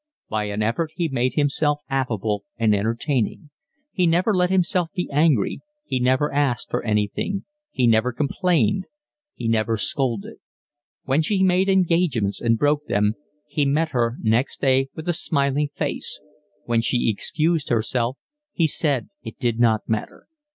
By 0.29 0.45
an 0.45 0.63
effort 0.63 0.93
he 0.95 1.09
made 1.09 1.33
himself 1.35 1.81
affable 1.87 2.43
and 2.57 2.73
entertaining; 2.73 3.51
he 3.91 4.07
never 4.07 4.33
let 4.35 4.49
himself 4.49 4.89
be 4.95 5.07
angry, 5.11 5.59
he 5.85 5.99
never 5.99 6.33
asked 6.33 6.71
for 6.71 6.83
anything, 6.83 7.45
he 7.69 7.85
never 7.85 8.11
complained, 8.11 8.85
he 9.35 9.47
never 9.47 9.77
scolded. 9.77 10.37
When 11.03 11.21
she 11.21 11.43
made 11.43 11.69
engagements 11.69 12.41
and 12.41 12.57
broke 12.57 12.87
them, 12.87 13.13
he 13.47 13.63
met 13.67 13.89
her 13.89 14.17
next 14.21 14.59
day 14.59 14.89
with 14.95 15.07
a 15.07 15.13
smiling 15.13 15.69
face; 15.75 16.19
when 16.65 16.81
she 16.81 17.07
excused 17.11 17.69
herself, 17.69 18.17
he 18.53 18.65
said 18.65 19.07
it 19.21 19.37
did 19.37 19.59
not 19.59 19.87
matter. 19.87 20.25